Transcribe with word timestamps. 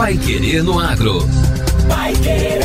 Pai 0.00 0.16
Querer 0.16 0.64
no 0.64 0.80
Agro. 0.80 1.18
Pai 1.86 2.14
Querer. 2.14 2.62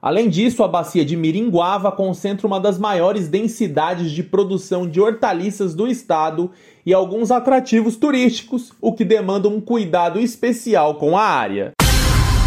Além 0.07 0.29
disso, 0.29 0.63
a 0.63 0.69
bacia 0.69 1.05
de 1.05 1.17
Miringuava 1.17 1.91
concentra 1.91 2.47
uma 2.47 2.61
das 2.61 2.79
maiores 2.79 3.27
densidades 3.27 4.13
de 4.13 4.23
produção 4.23 4.89
de 4.89 5.01
hortaliças 5.01 5.75
do 5.75 5.89
estado 5.89 6.49
e 6.87 6.95
alguns 6.95 7.33
atrativos 7.33 7.97
turísticos, 7.97 8.73
o 8.81 8.93
que 8.93 9.05
demanda 9.05 9.49
um 9.49 9.61
cuidado 9.61 10.21
especial 10.21 10.95
com 10.95 11.19
a 11.19 11.25
área. 11.25 11.73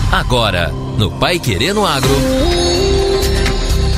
Agora, 0.09 0.71
no 0.97 1.11
Pai 1.19 1.37
Querendo 1.37 1.85
Agro. 1.85 2.15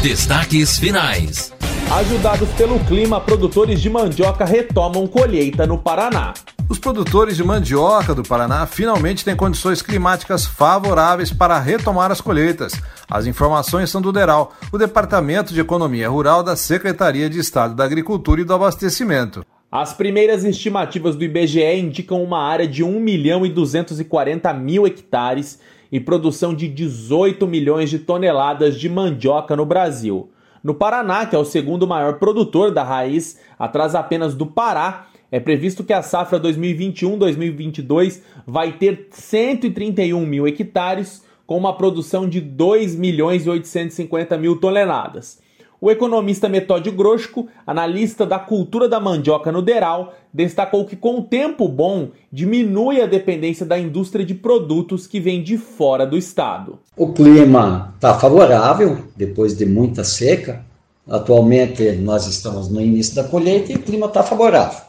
Destaques 0.01 0.79
finais. 0.79 1.53
Ajudados 1.91 2.47
pelo 2.53 2.79
clima, 2.85 3.19
produtores 3.19 3.81
de 3.81 3.89
mandioca 3.89 4.45
retomam 4.45 5.05
colheita 5.05 5.67
no 5.67 5.77
Paraná. 5.77 6.33
Os 6.69 6.79
produtores 6.79 7.35
de 7.35 7.43
mandioca 7.43 8.15
do 8.15 8.23
Paraná 8.23 8.65
finalmente 8.65 9.25
têm 9.25 9.35
condições 9.35 9.81
climáticas 9.81 10.45
favoráveis 10.45 11.33
para 11.33 11.59
retomar 11.59 12.09
as 12.09 12.21
colheitas. 12.21 12.71
As 13.09 13.25
informações 13.25 13.89
são 13.89 14.01
do 14.01 14.13
DERAL, 14.13 14.53
o 14.71 14.77
Departamento 14.77 15.53
de 15.53 15.59
Economia 15.59 16.07
Rural 16.07 16.43
da 16.43 16.55
Secretaria 16.55 17.29
de 17.29 17.39
Estado 17.39 17.75
da 17.75 17.83
Agricultura 17.83 18.39
e 18.39 18.45
do 18.45 18.53
Abastecimento. 18.53 19.45
As 19.69 19.91
primeiras 19.91 20.45
estimativas 20.45 21.17
do 21.17 21.25
IBGE 21.25 21.75
indicam 21.75 22.23
uma 22.23 22.41
área 22.41 22.69
de 22.69 22.85
1 22.85 23.01
milhão 23.01 23.45
e 23.45 23.49
240 23.49 24.53
mil 24.53 24.87
hectares 24.87 25.59
e 25.91 25.99
produção 25.99 26.55
de 26.55 26.69
18 26.69 27.45
milhões 27.45 27.89
de 27.89 27.99
toneladas 27.99 28.79
de 28.79 28.87
mandioca 28.87 29.57
no 29.57 29.65
Brasil. 29.65 30.29
No 30.63 30.75
Paraná, 30.75 31.25
que 31.25 31.35
é 31.35 31.39
o 31.39 31.45
segundo 31.45 31.87
maior 31.87 32.19
produtor 32.19 32.71
da 32.71 32.83
raiz, 32.83 33.39
atrás 33.57 33.95
apenas 33.95 34.35
do 34.35 34.45
Pará, 34.45 35.07
é 35.31 35.39
previsto 35.39 35.83
que 35.83 35.93
a 35.93 36.01
safra 36.01 36.39
2021-2022 36.39 38.21
vai 38.45 38.73
ter 38.73 39.07
131 39.09 40.25
mil 40.25 40.47
hectares, 40.47 41.23
com 41.47 41.57
uma 41.57 41.75
produção 41.75 42.29
de 42.29 42.39
2 42.39 42.95
milhões 42.95 43.45
e 43.45 43.49
850 43.49 44.37
mil 44.37 44.59
toneladas. 44.59 45.41
O 45.83 45.89
economista 45.89 46.47
Metódio 46.47 46.91
Groshko, 46.91 47.47
analista 47.65 48.23
da 48.23 48.37
cultura 48.37 48.87
da 48.87 48.99
mandioca 48.99 49.51
no 49.51 49.63
Deral, 49.63 50.13
destacou 50.31 50.85
que 50.85 50.95
com 50.95 51.17
o 51.17 51.23
tempo 51.23 51.67
bom 51.67 52.09
diminui 52.31 53.01
a 53.01 53.07
dependência 53.07 53.65
da 53.65 53.79
indústria 53.79 54.23
de 54.23 54.35
produtos 54.35 55.07
que 55.07 55.19
vem 55.19 55.41
de 55.41 55.57
fora 55.57 56.05
do 56.05 56.15
estado. 56.15 56.77
O 56.95 57.11
clima 57.11 57.93
está 57.95 58.13
favorável 58.13 59.05
depois 59.17 59.57
de 59.57 59.65
muita 59.65 60.03
seca. 60.03 60.63
Atualmente 61.09 61.93
nós 61.93 62.27
estamos 62.27 62.69
no 62.69 62.79
início 62.79 63.15
da 63.15 63.23
colheita 63.23 63.71
e 63.71 63.75
o 63.75 63.81
clima 63.81 64.05
está 64.05 64.21
favorável. 64.21 64.81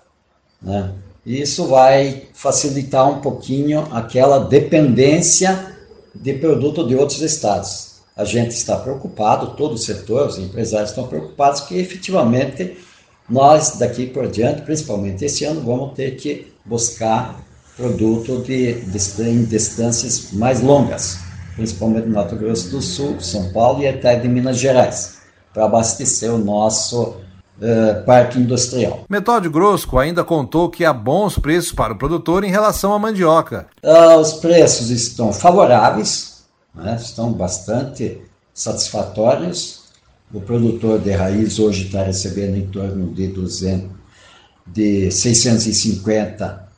Né? 0.60 0.92
Isso 1.24 1.69
vai 1.69 2.24
facilitar 2.34 3.09
um 3.09 3.22
pouquinho 3.22 3.89
aquela 3.92 4.41
dependência 4.41 5.74
de 6.15 6.34
produto 6.34 6.86
de 6.86 6.94
outros 6.94 7.22
estados 7.22 7.91
a 8.16 8.24
gente 8.24 8.50
está 8.50 8.76
preocupado, 8.76 9.54
todo 9.56 9.74
o 9.74 9.78
setor, 9.78 10.28
os 10.28 10.38
empresários 10.38 10.91
estão 10.91 11.06
preocupados 11.06 11.62
que 11.62 11.78
efetivamente 11.78 12.76
nós 13.28 13.78
daqui 13.78 14.06
por 14.06 14.28
diante, 14.28 14.62
principalmente 14.62 15.24
esse 15.24 15.44
ano, 15.44 15.62
vamos 15.62 15.94
ter 15.94 16.16
que 16.16 16.53
buscar 16.64 17.41
produto 17.76 18.42
de, 18.42 18.74
de, 18.74 19.22
em 19.22 19.44
distâncias 19.44 20.32
mais 20.32 20.60
longas, 20.60 21.18
principalmente 21.56 22.06
no 22.06 22.14
Mato 22.14 22.36
Grosso 22.36 22.70
do 22.70 22.82
Sul, 22.82 23.20
São 23.20 23.50
Paulo 23.53 23.82
e 23.82 23.88
até 23.88 24.16
de 24.16 24.28
Minas 24.28 24.58
Gerais, 24.58 25.18
para 25.53 25.65
abastecer 25.65 26.32
o 26.32 26.38
nosso 26.38 27.20
Uh, 27.60 28.04
parque 28.04 28.41
industrial. 28.41 29.04
Metódio 29.08 29.48
Grosco 29.48 29.97
ainda 29.97 30.24
contou 30.24 30.68
que 30.68 30.84
há 30.84 30.92
bons 30.92 31.38
preços 31.38 31.70
para 31.70 31.92
o 31.92 31.97
produtor 31.97 32.42
em 32.42 32.50
relação 32.50 32.92
à 32.92 32.98
mandioca. 32.98 33.66
Uh, 33.84 34.16
os 34.16 34.32
preços 34.32 34.91
estão 34.91 35.32
favoráveis, 35.32 36.31
né, 36.74 36.97
estão 37.01 37.33
bastante 37.33 38.21
satisfatórios. 38.54 39.83
O 40.33 40.41
produtor 40.41 40.98
de 40.98 41.10
raiz 41.10 41.59
hoje 41.59 41.86
está 41.86 42.03
recebendo 42.03 42.57
em 42.57 42.66
torno 42.66 43.13
de 43.13 43.28
200, 43.28 43.91
de 44.66 45.10
650 45.10 46.69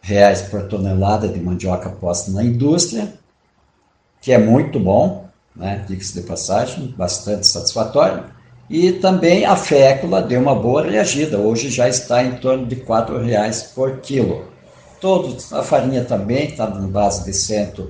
reais 0.00 0.42
por 0.42 0.68
tonelada 0.68 1.26
de 1.26 1.40
mandioca 1.40 1.88
posta 1.88 2.30
na 2.30 2.44
indústria, 2.44 3.14
que 4.20 4.32
é 4.32 4.38
muito 4.38 4.78
bom, 4.78 5.28
né? 5.56 5.84
diga-se 5.88 6.14
de 6.14 6.26
passagem, 6.26 6.94
bastante 6.96 7.46
satisfatório. 7.46 8.24
E 8.68 8.92
também 8.92 9.44
a 9.44 9.56
fécula 9.56 10.22
deu 10.22 10.40
uma 10.40 10.54
boa 10.54 10.82
reagida, 10.82 11.38
hoje 11.38 11.68
já 11.68 11.88
está 11.88 12.22
em 12.22 12.36
torno 12.36 12.66
de 12.66 12.76
R$ 12.76 13.24
reais 13.24 13.62
por 13.74 13.98
quilo. 13.98 14.44
Todo, 15.00 15.36
a 15.52 15.62
farinha 15.62 16.04
também 16.04 16.46
está 16.46 16.66
na 16.66 16.86
base 16.86 17.24
de 17.24 17.54
R$ 17.54 17.88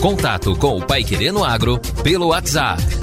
Contato 0.00 0.54
com 0.54 0.78
o 0.78 0.86
Pai 0.86 1.02
Querer 1.02 1.32
no 1.32 1.42
Agro 1.42 1.80
pelo 2.04 2.28
WhatsApp 2.28 3.02